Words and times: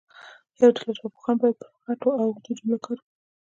یوه 0.59 0.69
ډله 0.75 0.91
ژبپوهان 0.97 1.35
باید 1.41 1.57
پر 1.61 1.69
غټو 1.85 2.09
او 2.19 2.27
اوږدو 2.29 2.55
جملو 2.57 2.77
کار 2.85 2.97
وکړي. 2.99 3.09